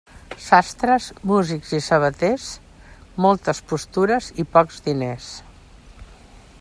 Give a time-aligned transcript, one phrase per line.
[0.43, 2.47] Sastres, músics i sabaters,
[3.27, 5.29] moltes postures i pocs diners.